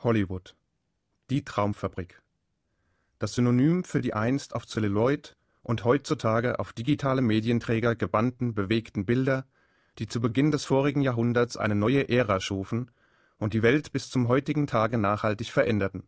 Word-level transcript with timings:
Hollywood. 0.00 0.54
Die 1.28 1.44
Traumfabrik. 1.44 2.22
Das 3.18 3.34
Synonym 3.34 3.82
für 3.82 4.00
die 4.00 4.14
einst 4.14 4.54
auf 4.54 4.64
Zelluloid 4.64 5.36
und 5.62 5.84
heutzutage 5.84 6.60
auf 6.60 6.72
digitale 6.72 7.20
Medienträger 7.20 7.96
gebannten, 7.96 8.54
bewegten 8.54 9.06
Bilder, 9.06 9.44
die 9.98 10.06
zu 10.06 10.20
Beginn 10.20 10.52
des 10.52 10.66
vorigen 10.66 11.00
Jahrhunderts 11.00 11.56
eine 11.56 11.74
neue 11.74 12.08
Ära 12.08 12.38
schufen 12.38 12.92
und 13.38 13.54
die 13.54 13.64
Welt 13.64 13.90
bis 13.90 14.08
zum 14.08 14.28
heutigen 14.28 14.68
Tage 14.68 14.98
nachhaltig 14.98 15.50
veränderten. 15.50 16.04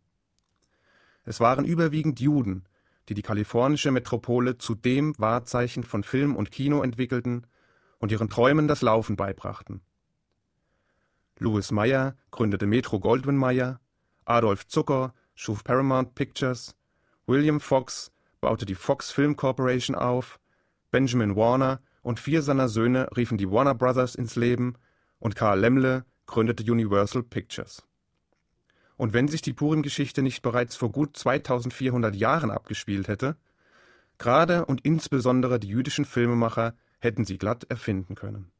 Es 1.25 1.41
waren 1.41 1.65
überwiegend 1.65 2.21
Juden, 2.21 2.63
die 3.09 3.13
die 3.13 3.21
kalifornische 3.21 3.91
Metropole 3.91 4.57
zu 4.57 4.73
dem 4.73 5.13
Wahrzeichen 5.17 5.83
von 5.83 6.03
Film 6.03 6.37
und 6.37 6.49
Kino 6.49 6.81
entwickelten 6.81 7.45
und 7.99 8.13
ihren 8.13 8.29
Träumen 8.29 8.69
das 8.69 8.83
Laufen 8.83 9.17
beibrachten. 9.17 9.81
Louis 11.41 11.71
Meyer 11.71 12.15
gründete 12.29 12.67
Metro 12.67 12.99
Goldwyn 12.99 13.35
Mayer, 13.35 13.80
Adolf 14.25 14.67
Zucker 14.67 15.13
schuf 15.35 15.63
Paramount 15.63 16.15
Pictures, 16.15 16.75
William 17.25 17.59
Fox 17.59 18.11
baute 18.39 18.65
die 18.65 18.75
Fox 18.75 19.11
Film 19.11 19.35
Corporation 19.35 19.95
auf, 19.95 20.39
Benjamin 20.89 21.35
Warner 21.35 21.81
und 22.01 22.19
vier 22.19 22.41
seiner 22.41 22.67
Söhne 22.67 23.07
riefen 23.15 23.37
die 23.37 23.49
Warner 23.49 23.75
Brothers 23.75 24.15
ins 24.15 24.35
Leben 24.35 24.75
und 25.19 25.35
Karl 25.35 25.59
Lemmle 25.59 26.05
gründete 26.25 26.69
Universal 26.71 27.23
Pictures. 27.23 27.83
Und 28.97 29.13
wenn 29.13 29.27
sich 29.27 29.41
die 29.41 29.53
Purim-Geschichte 29.53 30.21
nicht 30.21 30.41
bereits 30.41 30.75
vor 30.75 30.91
gut 30.91 31.17
2400 31.17 32.15
Jahren 32.15 32.51
abgespielt 32.51 33.07
hätte, 33.07 33.37
gerade 34.17 34.65
und 34.65 34.81
insbesondere 34.81 35.59
die 35.59 35.69
jüdischen 35.69 36.05
Filmemacher 36.05 36.75
hätten 36.99 37.25
sie 37.25 37.37
glatt 37.37 37.65
erfinden 37.69 38.15
können. 38.15 38.51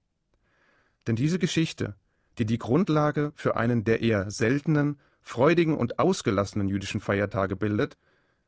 Denn 1.08 1.16
diese 1.16 1.40
Geschichte 1.40 1.96
die 2.38 2.46
die 2.46 2.58
Grundlage 2.58 3.32
für 3.36 3.56
einen 3.56 3.84
der 3.84 4.02
eher 4.02 4.32
seltenen, 4.32 5.00
freudigen 5.22 5.78
und 5.78 6.00
ausgelassenen 6.00 6.68
jüdischen 6.68 7.00
Feiertage 7.00 7.56
bildet, 7.56 7.98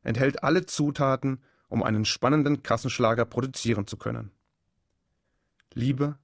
enthält 0.03 0.43
alle 0.43 0.65
Zutaten, 0.65 1.41
um 1.69 1.83
einen 1.83 2.05
spannenden 2.05 2.63
Kassenschlager 2.63 3.25
produzieren 3.25 3.87
zu 3.87 3.97
können. 3.97 4.31
Liebe, 5.73 6.17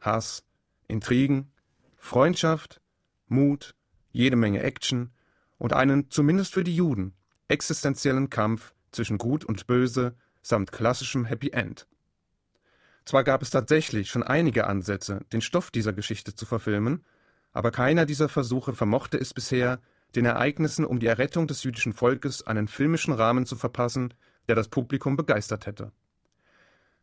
Hass, 0.00 0.44
Intrigen, 0.88 1.52
Freundschaft, 1.96 2.80
Mut, 3.28 3.74
jede 4.10 4.36
Menge 4.36 4.62
Action 4.62 5.10
und 5.58 5.72
einen, 5.72 6.10
zumindest 6.10 6.52
für 6.52 6.64
die 6.64 6.74
Juden, 6.74 7.14
existenziellen 7.48 8.28
Kampf 8.28 8.74
zwischen 8.90 9.18
Gut 9.18 9.44
und 9.44 9.66
Böse 9.66 10.16
samt 10.42 10.72
klassischem 10.72 11.24
Happy 11.24 11.50
End. 11.50 11.86
Zwar 13.04 13.24
gab 13.24 13.42
es 13.42 13.50
tatsächlich 13.50 14.10
schon 14.10 14.22
einige 14.22 14.66
Ansätze, 14.66 15.20
den 15.32 15.40
Stoff 15.40 15.70
dieser 15.70 15.92
Geschichte 15.92 16.34
zu 16.34 16.46
verfilmen, 16.46 17.04
aber 17.52 17.70
keiner 17.70 18.06
dieser 18.06 18.28
Versuche 18.28 18.74
vermochte 18.74 19.18
es 19.18 19.34
bisher, 19.34 19.80
den 20.14 20.24
Ereignissen 20.24 20.84
um 20.84 21.00
die 21.00 21.06
Errettung 21.06 21.46
des 21.46 21.62
jüdischen 21.64 21.92
Volkes 21.92 22.46
einen 22.46 22.68
filmischen 22.68 23.14
Rahmen 23.14 23.46
zu 23.46 23.56
verpassen, 23.56 24.14
der 24.48 24.56
das 24.56 24.68
Publikum 24.68 25.16
begeistert 25.16 25.66
hätte. 25.66 25.92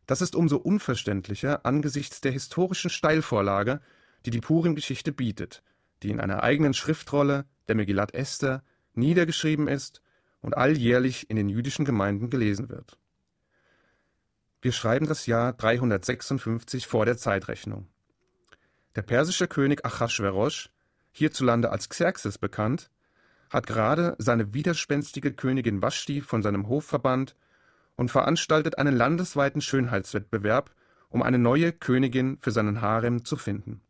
Das 0.06 0.22
ist 0.22 0.34
umso 0.34 0.56
unverständlicher 0.56 1.64
angesichts 1.64 2.20
der 2.20 2.32
historischen 2.32 2.90
Steilvorlage, 2.90 3.80
die 4.26 4.30
die 4.30 4.40
Purim-Geschichte 4.40 5.12
bietet, 5.12 5.62
die 6.02 6.10
in 6.10 6.20
einer 6.20 6.42
eigenen 6.42 6.74
Schriftrolle, 6.74 7.46
der 7.68 7.74
Megillat 7.74 8.14
Esther, 8.14 8.62
niedergeschrieben 8.94 9.68
ist 9.68 10.02
und 10.40 10.56
alljährlich 10.56 11.30
in 11.30 11.36
den 11.36 11.48
jüdischen 11.48 11.84
Gemeinden 11.84 12.28
gelesen 12.30 12.68
wird 12.68 12.98
wir 14.62 14.72
schreiben 14.72 15.06
das 15.06 15.26
Jahr 15.26 15.52
356 15.54 16.86
vor 16.86 17.06
der 17.06 17.16
Zeitrechnung. 17.16 17.88
Der 18.96 19.02
persische 19.02 19.46
König 19.46 19.84
Achashverosh, 19.84 20.70
hierzulande 21.12 21.70
als 21.70 21.88
Xerxes 21.88 22.38
bekannt, 22.38 22.90
hat 23.48 23.66
gerade 23.66 24.16
seine 24.18 24.52
widerspenstige 24.52 25.32
Königin 25.32 25.82
Vashti 25.82 26.20
von 26.20 26.42
seinem 26.42 26.68
Hof 26.68 26.84
verbannt 26.86 27.36
und 27.96 28.10
veranstaltet 28.10 28.78
einen 28.78 28.96
landesweiten 28.96 29.60
Schönheitswettbewerb, 29.60 30.74
um 31.08 31.22
eine 31.22 31.38
neue 31.38 31.72
Königin 31.72 32.38
für 32.38 32.50
seinen 32.50 32.80
Harem 32.80 33.24
zu 33.24 33.36
finden. 33.36 33.80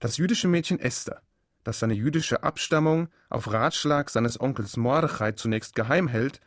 Das 0.00 0.18
jüdische 0.18 0.48
Mädchen 0.48 0.78
Esther, 0.78 1.22
das 1.64 1.78
seine 1.78 1.94
jüdische 1.94 2.42
Abstammung 2.42 3.08
auf 3.28 3.52
Ratschlag 3.52 4.10
seines 4.10 4.40
Onkels 4.40 4.76
Mordechai 4.76 5.32
zunächst 5.32 5.74
geheim 5.74 6.08
hält, 6.08 6.40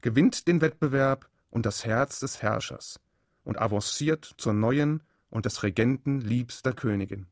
gewinnt 0.00 0.46
den 0.46 0.60
Wettbewerb 0.60 1.28
und 1.50 1.66
das 1.66 1.84
Herz 1.84 2.20
des 2.20 2.42
Herrschers 2.42 3.00
und 3.44 3.58
avanciert 3.58 4.34
zur 4.36 4.52
neuen 4.52 5.02
und 5.30 5.46
des 5.46 5.62
Regenten 5.62 6.20
liebster 6.20 6.72
Königin. 6.72 7.26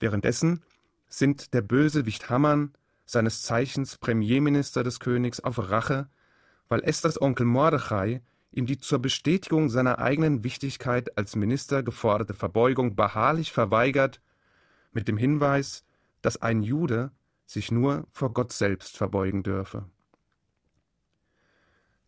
Währenddessen 0.00 0.62
sind 1.08 1.54
der 1.54 1.62
Bösewicht 1.62 2.30
Hammann, 2.30 2.72
seines 3.04 3.42
Zeichens 3.42 3.96
Premierminister 3.96 4.84
des 4.84 5.00
Königs, 5.00 5.40
auf 5.40 5.58
Rache, 5.70 6.08
weil 6.68 6.84
Esthers 6.84 7.20
Onkel 7.20 7.46
Mordechai 7.46 8.22
ihm 8.50 8.66
die 8.66 8.78
zur 8.78 8.98
Bestätigung 8.98 9.68
seiner 9.68 9.98
eigenen 9.98 10.44
Wichtigkeit 10.44 11.16
als 11.16 11.36
Minister 11.36 11.82
geforderte 11.82 12.34
Verbeugung 12.34 12.96
beharrlich 12.96 13.52
verweigert, 13.52 14.20
mit 14.92 15.08
dem 15.08 15.16
Hinweis, 15.16 15.84
dass 16.22 16.40
ein 16.40 16.62
Jude 16.62 17.12
sich 17.46 17.70
nur 17.70 18.06
vor 18.10 18.32
Gott 18.32 18.52
selbst 18.52 18.96
verbeugen 18.96 19.42
dürfe. 19.42 19.86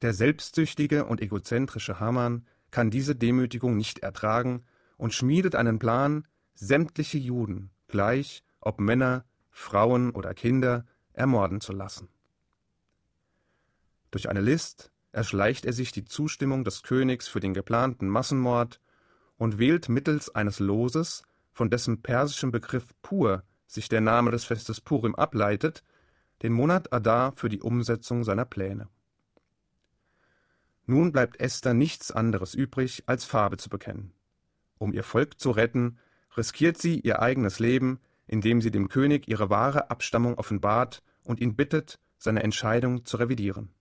Der 0.03 0.15
selbstsüchtige 0.15 1.05
und 1.05 1.21
egozentrische 1.21 2.01
Hamann 2.01 2.47
kann 2.71 2.91
diese 2.91 3.17
Demütigung 3.17 3.77
nicht 3.77 4.01
ertragen 4.01 4.65
und 4.97 5.15
schmiedet 5.15 5.55
einen 5.55 5.79
Plan, 5.79 6.27
sämtliche 6.55 7.19
Juden, 7.19 7.71
gleich 7.89 8.43
ob 8.61 8.81
Männer, 8.81 9.25
Frauen 9.51 10.11
oder 10.11 10.35
Kinder, 10.35 10.85
ermorden 11.13 11.61
zu 11.61 11.73
lassen. 11.73 12.09
Durch 14.11 14.29
eine 14.29 14.41
List 14.41 14.93
erschleicht 15.13 15.65
er 15.65 15.73
sich 15.73 15.93
die 15.93 16.05
Zustimmung 16.05 16.65
des 16.65 16.83
Königs 16.83 17.29
für 17.29 17.41
den 17.41 17.55
geplanten 17.55 18.09
Massenmord 18.09 18.81
und 19.37 19.59
wählt 19.59 19.89
mittels 19.89 20.35
eines 20.35 20.59
Loses, 20.59 21.23
von 21.53 21.71
dessen 21.71 22.03
persischem 22.03 22.53
Begriff 22.53 22.87
Pur 23.03 23.43
sich 23.67 23.89
der 23.89 24.01
Name 24.01 24.31
des 24.31 24.45
Festes 24.45 24.81
Purim 24.81 25.15
ableitet, 25.15 25.85
den 26.43 26.53
Monat 26.53 26.93
Adar 26.93 27.33
für 27.33 27.49
die 27.49 27.61
Umsetzung 27.61 28.25
seiner 28.25 28.45
Pläne. 28.45 28.89
Nun 30.91 31.13
bleibt 31.13 31.39
Esther 31.39 31.73
nichts 31.73 32.11
anderes 32.11 32.53
übrig, 32.53 33.05
als 33.07 33.25
Farbe 33.25 33.59
zu 33.59 33.71
bekennen. 33.71 34.13
Um 34.77 34.93
ihr 34.93 35.05
Volk 35.05 35.39
zu 35.39 35.53
retten, 35.53 36.01
riskiert 36.37 36.79
sie 36.79 36.99
ihr 36.99 37.23
eigenes 37.23 37.61
Leben, 37.61 38.01
indem 38.27 38.61
sie 38.61 38.73
dem 38.73 38.89
König 38.89 39.29
ihre 39.29 39.51
wahre 39.51 39.89
Abstammung 39.93 40.35
offenbart 40.35 41.05
und 41.23 41.41
ihn 41.41 41.55
bittet, 41.55 42.01
seine 42.19 42.43
Entscheidung 42.43 43.05
zu 43.05 43.19
revidieren. 43.19 43.73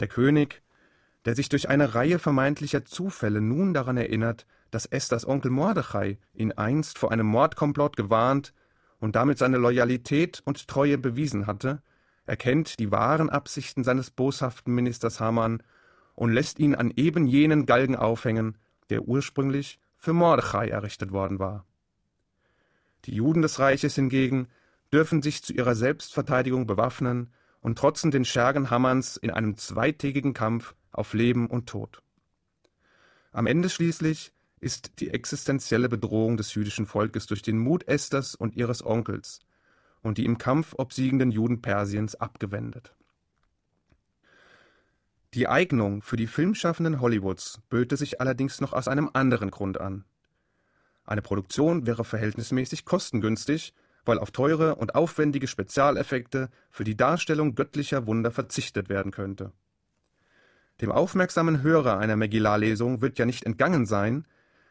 Der 0.00 0.08
König, 0.08 0.62
der 1.26 1.34
sich 1.34 1.50
durch 1.50 1.68
eine 1.68 1.94
Reihe 1.94 2.18
vermeintlicher 2.18 2.86
Zufälle 2.86 3.42
nun 3.42 3.74
daran 3.74 3.98
erinnert, 3.98 4.46
dass 4.70 4.86
Esthers 4.86 5.28
Onkel 5.28 5.50
Mordechai 5.50 6.16
ihn 6.32 6.52
einst 6.52 6.96
vor 6.98 7.12
einem 7.12 7.26
Mordkomplott 7.26 7.94
gewarnt 7.94 8.54
und 9.00 9.16
damit 9.16 9.36
seine 9.36 9.58
Loyalität 9.58 10.40
und 10.46 10.66
Treue 10.66 10.96
bewiesen 10.96 11.46
hatte, 11.46 11.82
erkennt 12.24 12.78
die 12.78 12.90
wahren 12.90 13.28
Absichten 13.28 13.84
seines 13.84 14.10
boshaften 14.10 14.74
Ministers 14.74 15.20
Haman 15.20 15.62
und 16.16 16.32
lässt 16.32 16.58
ihn 16.58 16.74
an 16.74 16.92
eben 16.96 17.26
jenen 17.26 17.66
Galgen 17.66 17.94
aufhängen, 17.94 18.58
der 18.90 19.02
ursprünglich 19.02 19.78
für 19.96 20.12
Mordechai 20.12 20.68
errichtet 20.68 21.12
worden 21.12 21.38
war. 21.38 21.64
Die 23.04 23.14
Juden 23.14 23.42
des 23.42 23.60
Reiches 23.60 23.94
hingegen 23.94 24.48
dürfen 24.92 25.22
sich 25.22 25.44
zu 25.44 25.52
ihrer 25.52 25.76
Selbstverteidigung 25.76 26.66
bewaffnen 26.66 27.32
und 27.60 27.78
trotzen 27.78 28.10
den 28.10 28.24
Schergen 28.24 28.70
Hammerns 28.70 29.16
in 29.16 29.30
einem 29.30 29.56
zweitägigen 29.56 30.32
Kampf 30.32 30.74
auf 30.90 31.14
Leben 31.14 31.46
und 31.48 31.68
Tod. 31.68 32.02
Am 33.32 33.46
Ende 33.46 33.68
schließlich 33.68 34.32
ist 34.58 35.00
die 35.00 35.10
existenzielle 35.10 35.88
Bedrohung 35.88 36.36
des 36.36 36.54
jüdischen 36.54 36.86
Volkes 36.86 37.26
durch 37.26 37.42
den 37.42 37.58
Mut 37.58 37.86
Esthers 37.86 38.34
und 38.34 38.56
ihres 38.56 38.84
Onkels 38.84 39.40
und 40.02 40.18
die 40.18 40.24
im 40.24 40.38
Kampf 40.38 40.74
obsiegenden 40.78 41.30
Juden 41.30 41.60
Persiens 41.60 42.14
abgewendet. 42.14 42.95
Die 45.34 45.48
Eignung 45.48 46.02
für 46.02 46.16
die 46.16 46.26
Filmschaffenden 46.26 47.00
Hollywoods 47.00 47.60
böte 47.68 47.96
sich 47.96 48.20
allerdings 48.20 48.60
noch 48.60 48.72
aus 48.72 48.88
einem 48.88 49.10
anderen 49.12 49.50
Grund 49.50 49.80
an. 49.80 50.04
Eine 51.04 51.22
Produktion 51.22 51.86
wäre 51.86 52.04
verhältnismäßig 52.04 52.84
kostengünstig, 52.84 53.74
weil 54.04 54.18
auf 54.18 54.30
teure 54.30 54.76
und 54.76 54.94
aufwendige 54.94 55.48
Spezialeffekte 55.48 56.48
für 56.70 56.84
die 56.84 56.96
Darstellung 56.96 57.54
göttlicher 57.54 58.06
Wunder 58.06 58.30
verzichtet 58.30 58.88
werden 58.88 59.12
könnte. 59.12 59.52
Dem 60.80 60.92
aufmerksamen 60.92 61.62
Hörer 61.62 61.98
einer 61.98 62.16
Megillah-Lesung 62.16 63.00
wird 63.00 63.18
ja 63.18 63.26
nicht 63.26 63.44
entgangen 63.44 63.86
sein, 63.86 64.26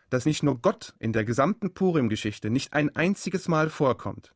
dass 0.10 0.26
nicht 0.26 0.44
nur 0.44 0.62
Gott 0.62 0.94
in 1.00 1.14
der 1.14 1.26
gesamten 1.26 1.74
Purim-Geschichte 1.74 2.50
nicht 2.50 2.74
ein 2.74 2.96
einziges 2.96 3.48
Mal 3.48 3.70
vorkommt. 3.70 4.34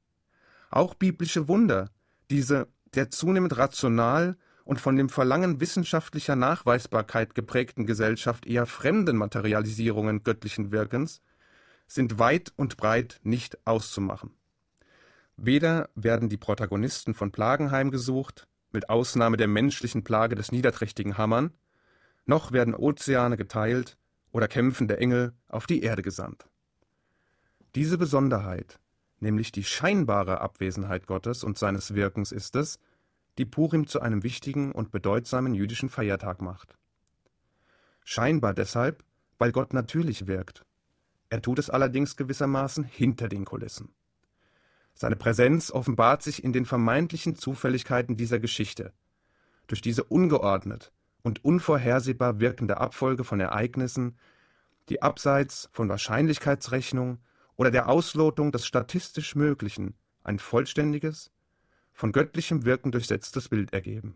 Auch 0.72 0.96
biblische 0.96 1.48
Wunder, 1.48 1.90
diese 2.30 2.68
der 2.96 3.12
zunehmend 3.12 3.58
rational 3.58 4.36
und 4.70 4.80
von 4.80 4.96
dem 4.96 5.10
Verlangen 5.10 5.60
wissenschaftlicher 5.60 6.36
Nachweisbarkeit 6.36 7.34
geprägten 7.34 7.88
Gesellschaft 7.88 8.46
eher 8.46 8.68
fremden 8.68 9.18
Materialisierungen 9.18 10.22
göttlichen 10.22 10.72
Wirkens, 10.72 11.24
sind 11.88 12.20
weit 12.20 12.54
und 12.56 12.78
breit 12.78 13.20
nicht 13.24 13.66
auszumachen. 13.66 14.36
Weder 15.38 15.90
werden 15.96 16.30
die 16.30 16.38
Protagonisten 16.38 17.16
von 17.16 17.32
Plagen 17.32 17.72
heimgesucht, 17.72 18.48
mit 18.72 18.92
Ausnahme 18.92 19.38
der 19.38 19.48
menschlichen 19.48 20.04
Plage 20.04 20.36
des 20.36 20.52
niederträchtigen 20.52 21.18
Hammern, 21.18 21.52
noch 22.28 22.52
werden 22.52 22.76
Ozeane 22.76 23.38
geteilt 23.38 23.98
oder 24.32 24.48
kämpfende 24.48 24.98
Engel 24.98 25.34
auf 25.48 25.66
die 25.66 25.82
Erde 25.82 26.04
gesandt. 26.04 26.46
Diese 27.74 27.98
Besonderheit, 27.98 28.80
nämlich 29.20 29.52
die 29.52 29.64
scheinbare 29.64 30.42
Abwesenheit 30.42 31.08
Gottes 31.08 31.44
und 31.44 31.58
seines 31.58 31.96
Wirkens 31.96 32.32
ist 32.32 32.56
es, 32.56 32.78
die 33.40 33.46
Purim 33.46 33.88
zu 33.88 34.02
einem 34.02 34.22
wichtigen 34.24 34.74
und 34.74 34.92
bedeutsamen 34.92 35.56
jüdischen 35.56 35.90
Feiertag 35.90 36.42
macht. 36.42 36.78
Scheinbar 38.04 38.54
deshalb, 38.54 39.04
weil 39.38 39.54
Gott 39.54 39.74
natürlich 39.74 40.28
wirkt. 40.28 40.66
Er 41.30 41.42
tut 41.42 41.58
es 41.58 41.70
allerdings 41.70 42.18
gewissermaßen 42.18 42.84
hinter 42.84 43.30
den 43.30 43.46
Kulissen. 43.46 43.94
Seine 44.94 45.16
Präsenz 45.16 45.72
offenbart 45.72 46.22
sich 46.22 46.44
in 46.44 46.52
den 46.52 46.66
vermeintlichen 46.66 47.38
Zufälligkeiten 47.38 48.18
dieser 48.18 48.40
Geschichte. 48.40 48.92
Durch 49.68 49.82
diese 49.82 50.04
ungeordnet 50.04 50.92
und 51.22 51.46
unvorhersehbar 51.46 52.42
wirkende 52.42 52.78
Abfolge 52.78 53.24
von 53.24 53.40
Ereignissen, 53.40 54.18
die 54.90 55.02
abseits 55.02 55.70
von 55.72 55.88
Wahrscheinlichkeitsrechnung 55.88 57.20
oder 57.56 57.72
der 57.72 57.88
Auslotung 57.88 58.52
des 58.52 58.66
statistisch 58.66 59.36
Möglichen 59.36 59.96
ein 60.24 60.40
vollständiges, 60.40 61.32
von 62.00 62.14
göttlichem 62.14 62.64
Wirken 62.64 62.94
durchsetztes 62.94 63.50
Bild 63.50 63.74
ergeben. 63.74 64.16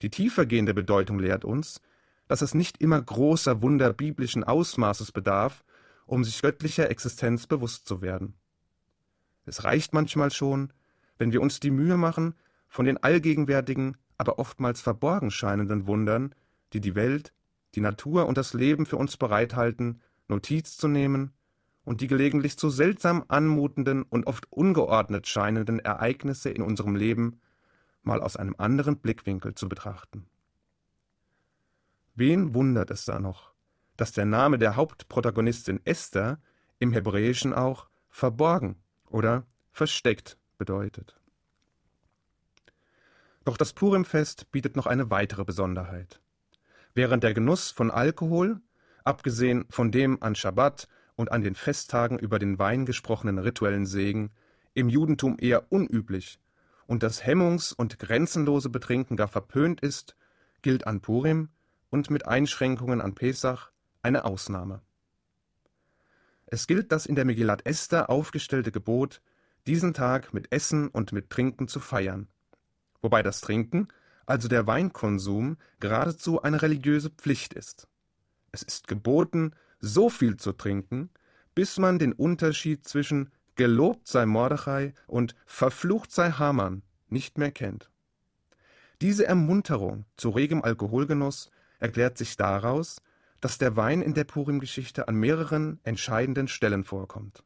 Die 0.00 0.10
tiefergehende 0.10 0.74
Bedeutung 0.74 1.18
lehrt 1.18 1.44
uns, 1.44 1.80
dass 2.28 2.40
es 2.40 2.54
nicht 2.54 2.80
immer 2.80 3.02
großer 3.02 3.62
Wunder 3.62 3.92
biblischen 3.92 4.44
Ausmaßes 4.44 5.10
bedarf, 5.10 5.64
um 6.06 6.22
sich 6.22 6.40
göttlicher 6.40 6.88
Existenz 6.88 7.48
bewusst 7.48 7.88
zu 7.88 8.00
werden. 8.00 8.34
Es 9.44 9.64
reicht 9.64 9.92
manchmal 9.92 10.30
schon, 10.30 10.72
wenn 11.18 11.32
wir 11.32 11.42
uns 11.42 11.58
die 11.58 11.72
Mühe 11.72 11.96
machen, 11.96 12.36
von 12.68 12.86
den 12.86 13.02
allgegenwärtigen, 13.02 13.96
aber 14.16 14.38
oftmals 14.38 14.80
verborgen 14.80 15.32
scheinenden 15.32 15.88
Wundern, 15.88 16.32
die 16.74 16.80
die 16.80 16.94
Welt, 16.94 17.32
die 17.74 17.80
Natur 17.80 18.26
und 18.26 18.38
das 18.38 18.54
Leben 18.54 18.86
für 18.86 18.98
uns 18.98 19.16
bereithalten, 19.16 20.00
Notiz 20.28 20.76
zu 20.76 20.86
nehmen 20.86 21.32
und 21.84 22.00
die 22.00 22.06
gelegentlich 22.06 22.58
so 22.58 22.70
seltsam 22.70 23.24
anmutenden 23.28 24.02
und 24.02 24.26
oft 24.26 24.50
ungeordnet 24.52 25.26
scheinenden 25.26 25.78
Ereignisse 25.78 26.50
in 26.50 26.62
unserem 26.62 26.96
Leben 26.96 27.40
mal 28.02 28.20
aus 28.20 28.36
einem 28.36 28.54
anderen 28.58 28.98
Blickwinkel 28.98 29.54
zu 29.54 29.68
betrachten. 29.68 30.26
Wen 32.14 32.54
wundert 32.54 32.90
es 32.90 33.04
da 33.04 33.18
noch, 33.18 33.52
dass 33.96 34.12
der 34.12 34.26
Name 34.26 34.58
der 34.58 34.76
Hauptprotagonistin 34.76 35.80
Esther 35.84 36.40
im 36.78 36.92
Hebräischen 36.92 37.54
auch 37.54 37.88
verborgen 38.08 38.76
oder 39.08 39.46
versteckt 39.72 40.38
bedeutet. 40.58 41.16
Doch 43.44 43.56
das 43.56 43.72
Purimfest 43.72 44.50
bietet 44.50 44.76
noch 44.76 44.86
eine 44.86 45.10
weitere 45.10 45.44
Besonderheit. 45.44 46.20
Während 46.94 47.22
der 47.22 47.34
Genuss 47.34 47.70
von 47.70 47.90
Alkohol, 47.90 48.60
abgesehen 49.04 49.64
von 49.70 49.90
dem 49.90 50.22
an 50.22 50.34
Schabbat 50.34 50.88
und 51.20 51.30
an 51.32 51.42
den 51.42 51.54
Festtagen 51.54 52.18
über 52.18 52.38
den 52.38 52.58
Wein 52.58 52.86
gesprochenen 52.86 53.38
rituellen 53.38 53.84
Segen 53.84 54.30
im 54.72 54.88
Judentum 54.88 55.36
eher 55.38 55.70
unüblich 55.70 56.40
und 56.86 57.02
das 57.02 57.22
hemmungs- 57.22 57.74
und 57.74 57.98
grenzenlose 57.98 58.70
Betrinken 58.70 59.18
gar 59.18 59.28
verpönt 59.28 59.82
ist, 59.82 60.16
gilt 60.62 60.86
an 60.86 61.02
Purim 61.02 61.50
und 61.90 62.08
mit 62.08 62.26
Einschränkungen 62.26 63.02
an 63.02 63.14
Pesach 63.14 63.70
eine 64.02 64.24
Ausnahme. 64.24 64.80
Es 66.46 66.66
gilt 66.66 66.90
das 66.90 67.04
in 67.04 67.16
der 67.16 67.26
Megillat 67.26 67.66
Esther 67.66 68.08
aufgestellte 68.08 68.72
Gebot, 68.72 69.20
diesen 69.66 69.92
Tag 69.92 70.32
mit 70.32 70.50
Essen 70.50 70.88
und 70.88 71.12
mit 71.12 71.28
Trinken 71.28 71.68
zu 71.68 71.80
feiern, 71.80 72.28
wobei 73.02 73.22
das 73.22 73.42
Trinken, 73.42 73.88
also 74.24 74.48
der 74.48 74.66
Weinkonsum, 74.66 75.58
geradezu 75.80 76.40
eine 76.40 76.62
religiöse 76.62 77.10
Pflicht 77.10 77.52
ist. 77.52 77.88
Es 78.52 78.62
ist 78.62 78.88
geboten, 78.88 79.52
so 79.80 80.10
viel 80.10 80.36
zu 80.36 80.52
trinken, 80.52 81.10
bis 81.54 81.78
man 81.78 81.98
den 81.98 82.12
Unterschied 82.12 82.86
zwischen 82.86 83.30
Gelobt 83.56 84.08
sei 84.08 84.24
Mordechai 84.24 84.94
und 85.06 85.34
Verflucht 85.44 86.12
sei 86.12 86.30
Haman 86.30 86.82
nicht 87.08 87.36
mehr 87.36 87.50
kennt. 87.50 87.90
Diese 89.00 89.26
Ermunterung 89.26 90.04
zu 90.16 90.30
regem 90.30 90.62
Alkoholgenuss 90.62 91.50
erklärt 91.78 92.16
sich 92.16 92.36
daraus, 92.36 93.02
dass 93.40 93.58
der 93.58 93.76
Wein 93.76 94.02
in 94.02 94.14
der 94.14 94.24
Purim-Geschichte 94.24 95.08
an 95.08 95.16
mehreren 95.16 95.80
entscheidenden 95.82 96.48
Stellen 96.48 96.84
vorkommt. 96.84 97.42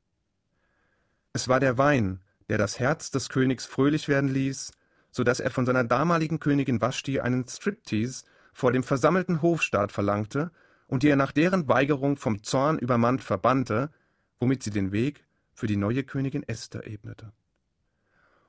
Es 1.32 1.48
war 1.48 1.60
der 1.60 1.78
Wein, 1.78 2.20
der 2.48 2.58
das 2.58 2.78
Herz 2.78 3.10
des 3.10 3.28
Königs 3.28 3.66
fröhlich 3.66 4.08
werden 4.08 4.28
ließ, 4.28 4.72
so 5.10 5.24
dass 5.24 5.40
er 5.40 5.50
von 5.50 5.66
seiner 5.66 5.84
damaligen 5.84 6.40
Königin 6.40 6.80
Vashti 6.80 7.20
einen 7.20 7.46
Striptease 7.46 8.24
vor 8.52 8.72
dem 8.72 8.82
versammelten 8.82 9.42
Hofstaat 9.42 9.92
verlangte 9.92 10.50
und 10.86 11.02
die 11.02 11.08
er 11.08 11.16
nach 11.16 11.32
deren 11.32 11.68
Weigerung 11.68 12.16
vom 12.16 12.42
Zorn 12.42 12.78
übermannt 12.78 13.22
verbannte, 13.22 13.90
womit 14.38 14.62
sie 14.62 14.70
den 14.70 14.92
Weg 14.92 15.24
für 15.52 15.66
die 15.66 15.76
neue 15.76 16.04
Königin 16.04 16.42
Esther 16.42 16.86
ebnete. 16.86 17.32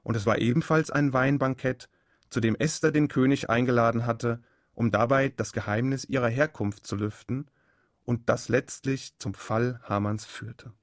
Und 0.04 0.16
es 0.16 0.26
war 0.26 0.38
ebenfalls 0.40 0.92
ein 0.92 1.14
Weinbankett, 1.14 1.90
zu 2.30 2.40
dem 2.40 2.56
Esther 2.56 2.92
den 2.92 3.08
König 3.08 3.50
eingeladen 3.50 4.06
hatte, 4.06 4.42
um 4.74 4.92
dabei 4.92 5.30
das 5.30 5.54
Geheimnis 5.54 6.06
ihrer 6.06 6.30
Herkunft 6.30 6.86
zu 6.86 6.96
lüften 6.96 7.48
und 8.04 8.30
das 8.30 8.50
letztlich 8.50 9.18
zum 9.20 9.34
Fall 9.34 9.80
Hamanns 9.84 10.26
führte. 10.26 10.74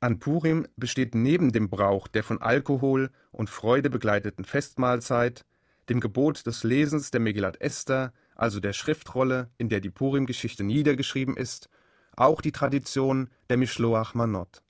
An 0.00 0.18
Purim 0.18 0.66
besteht 0.76 1.14
neben 1.14 1.50
dem 1.50 1.70
Brauch 1.70 2.08
der 2.08 2.22
von 2.22 2.40
Alkohol 2.40 3.10
und 3.30 3.48
Freude 3.48 3.90
begleiteten 3.90 4.44
Festmahlzeit, 4.44 5.44
dem 5.88 6.00
Gebot 6.00 6.46
des 6.46 6.62
Lesens 6.62 7.10
der 7.10 7.20
Megillat 7.20 7.60
Esther 7.60 8.12
also 8.34 8.60
der 8.60 8.72
Schriftrolle, 8.72 9.50
in 9.58 9.68
der 9.68 9.80
die 9.80 9.90
Purim-Geschichte 9.90 10.64
niedergeschrieben 10.64 11.36
ist, 11.36 11.68
auch 12.16 12.40
die 12.40 12.52
Tradition 12.52 13.28
der 13.48 13.56
Mishloach 13.56 14.14
Manot. 14.14 14.62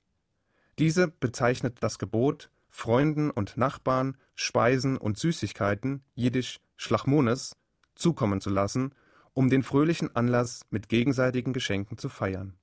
Diese 0.79 1.07
bezeichnet 1.07 1.77
das 1.81 1.99
Gebot, 1.99 2.49
Freunden 2.69 3.31
und 3.31 3.57
Nachbarn 3.57 4.17
Speisen 4.35 4.97
und 4.97 5.17
Süßigkeiten, 5.17 6.03
jiddisch 6.13 6.59
Schlachmones, 6.75 7.55
zukommen 7.95 8.41
zu 8.41 8.49
lassen, 8.49 8.93
um 9.33 9.49
den 9.49 9.63
fröhlichen 9.63 10.13
Anlass 10.15 10.65
mit 10.69 10.89
gegenseitigen 10.89 11.53
Geschenken 11.53 11.97
zu 11.97 12.09
feiern. 12.09 12.53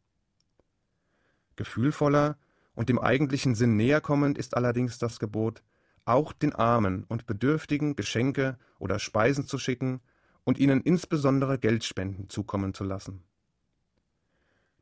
Gefühlvoller 1.57 2.37
und 2.75 2.89
dem 2.89 2.99
eigentlichen 2.99 3.55
Sinn 3.55 3.77
näher 3.77 4.01
kommend 4.01 4.37
ist 4.37 4.57
allerdings 4.57 4.99
das 4.99 5.19
Gebot, 5.19 5.63
auch 6.05 6.33
den 6.33 6.55
Armen 6.55 7.05
und 7.05 7.27
Bedürftigen 7.27 7.97
Geschenke 7.97 8.59
oder 8.79 8.99
Speisen 8.99 9.47
zu 9.47 9.59
schicken, 9.59 10.01
und 10.45 10.59
ihnen 10.59 10.81
insbesondere 10.81 11.59
Geldspenden 11.59 12.29
zukommen 12.29 12.75
zu 12.75 12.85
lassen. 12.85 13.23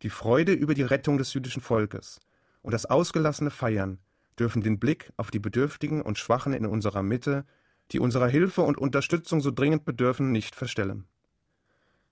Die 0.02 0.10
Freude 0.10 0.52
über 0.52 0.74
die 0.74 0.82
Rettung 0.82 1.18
des 1.18 1.34
jüdischen 1.34 1.62
Volkes 1.62 2.20
und 2.62 2.72
das 2.72 2.86
ausgelassene 2.86 3.50
Feiern 3.50 3.98
dürfen 4.38 4.62
den 4.62 4.78
Blick 4.78 5.12
auf 5.16 5.30
die 5.30 5.38
Bedürftigen 5.38 6.00
und 6.00 6.18
Schwachen 6.18 6.54
in 6.54 6.64
unserer 6.64 7.02
Mitte, 7.02 7.44
die 7.92 8.00
unserer 8.00 8.28
Hilfe 8.28 8.62
und 8.62 8.78
Unterstützung 8.78 9.40
so 9.40 9.50
dringend 9.50 9.84
bedürfen, 9.84 10.32
nicht 10.32 10.54
verstellen. 10.54 11.06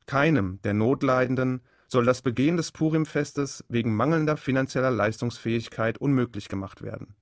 Keinem 0.07 0.61
der 0.65 0.75
Notleidenden 0.75 1.63
soll 1.87 2.05
das 2.05 2.21
Begehen 2.21 2.59
des 2.59 2.73
Purimfestes 2.73 3.65
wegen 3.69 3.95
mangelnder 3.95 4.37
finanzieller 4.37 4.91
Leistungsfähigkeit 4.91 5.99
unmöglich 5.99 6.49
gemacht 6.49 6.83
werden. 6.83 7.15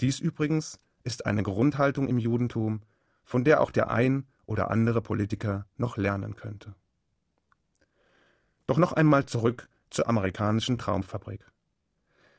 Dies 0.00 0.20
übrigens 0.20 0.78
ist 1.02 1.26
eine 1.26 1.42
Grundhaltung 1.42 2.08
im 2.08 2.18
Judentum, 2.18 2.82
von 3.24 3.42
der 3.42 3.60
auch 3.60 3.70
der 3.70 3.90
ein 3.90 4.26
oder 4.46 4.70
andere 4.70 5.02
Politiker 5.02 5.66
noch 5.76 5.96
lernen 5.96 6.36
könnte. 6.36 6.74
Doch 8.66 8.78
noch 8.78 8.92
einmal 8.92 9.26
zurück 9.26 9.68
zur 9.90 10.08
amerikanischen 10.08 10.78
Traumfabrik. 10.78 11.44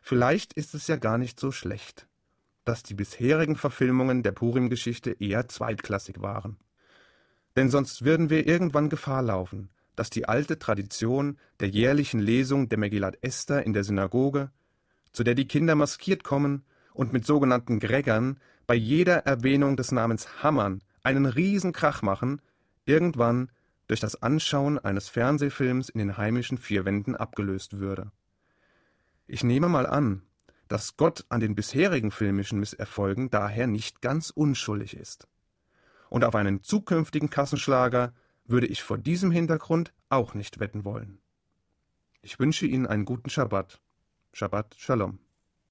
Vielleicht 0.01 0.53
ist 0.53 0.73
es 0.73 0.87
ja 0.87 0.95
gar 0.95 1.17
nicht 1.17 1.39
so 1.39 1.51
schlecht, 1.51 2.07
dass 2.65 2.83
die 2.83 2.93
bisherigen 2.93 3.55
Verfilmungen 3.55 4.23
der 4.23 4.31
Purim-Geschichte 4.31 5.11
eher 5.11 5.47
zweitklassig 5.47 6.21
waren. 6.21 6.57
Denn 7.55 7.69
sonst 7.69 8.05
würden 8.05 8.29
wir 8.29 8.47
irgendwann 8.47 8.89
Gefahr 8.89 9.21
laufen, 9.21 9.69
dass 9.95 10.09
die 10.09 10.27
alte 10.27 10.59
Tradition 10.59 11.37
der 11.59 11.69
jährlichen 11.69 12.19
Lesung 12.19 12.69
der 12.69 12.77
Megillat 12.77 13.17
Esther 13.21 13.65
in 13.65 13.73
der 13.73 13.83
Synagoge, 13.83 14.51
zu 15.11 15.23
der 15.23 15.33
die 15.33 15.47
Kinder 15.47 15.75
maskiert 15.75 16.23
kommen 16.23 16.63
und 16.93 17.13
mit 17.13 17.25
sogenannten 17.25 17.79
Grägern 17.79 18.39
bei 18.67 18.75
jeder 18.75 19.25
Erwähnung 19.25 19.75
des 19.75 19.91
Namens 19.91 20.43
Hammern 20.43 20.81
einen 21.07 21.25
Riesenkrach 21.25 22.01
machen, 22.01 22.41
irgendwann 22.85 23.49
durch 23.87 24.01
das 24.01 24.21
Anschauen 24.21 24.77
eines 24.77 25.07
Fernsehfilms 25.07 25.87
in 25.87 25.99
den 25.99 26.17
heimischen 26.17 26.57
vier 26.57 26.83
Wänden 26.83 27.15
abgelöst 27.15 27.79
würde. 27.79 28.11
Ich 29.25 29.41
nehme 29.41 29.69
mal 29.69 29.85
an, 29.85 30.23
dass 30.67 30.97
Gott 30.97 31.25
an 31.29 31.39
den 31.39 31.55
bisherigen 31.55 32.11
filmischen 32.11 32.59
Misserfolgen 32.59 33.29
daher 33.29 33.67
nicht 33.67 34.01
ganz 34.01 34.31
unschuldig 34.31 34.97
ist. 34.97 35.29
Und 36.09 36.25
auf 36.25 36.35
einen 36.35 36.61
zukünftigen 36.61 37.29
Kassenschlager 37.29 38.13
würde 38.45 38.67
ich 38.67 38.83
vor 38.83 38.97
diesem 38.97 39.31
Hintergrund 39.31 39.93
auch 40.09 40.33
nicht 40.33 40.59
wetten 40.59 40.83
wollen. 40.83 41.19
Ich 42.21 42.37
wünsche 42.37 42.65
Ihnen 42.65 42.85
einen 42.85 43.05
guten 43.05 43.29
Schabbat. 43.29 43.79
Shabbat 44.33 44.75
Shalom. 44.77 45.19